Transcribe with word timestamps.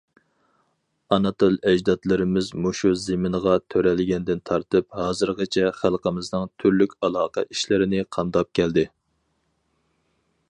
ئانا 1.15 1.31
تىل 1.41 1.57
ئەجدادلىرىمىز 1.71 2.47
مۇشۇ 2.63 2.93
زېمىنغا 3.01 3.53
تۆرەلگەندىن 3.73 4.41
تارتىپ 4.51 4.97
ھازىرغىچە 5.01 5.67
خەلقىمىزنىڭ 5.83 6.49
تۈرلۈك 6.63 6.95
ئالاقە 7.09 7.45
ئىشلىرىنى 7.55 8.03
قامداپ 8.17 8.53
كەلدى. 8.61 8.87